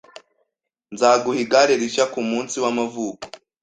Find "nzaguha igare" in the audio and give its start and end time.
0.93-1.73